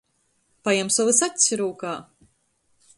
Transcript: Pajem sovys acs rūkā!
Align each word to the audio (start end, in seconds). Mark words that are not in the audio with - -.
Pajem 0.69 0.89
sovys 0.95 1.21
acs 1.29 1.47
rūkā! 1.63 1.95